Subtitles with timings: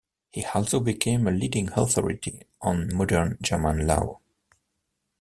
[0.31, 4.19] He also became a leading authority on modern German law.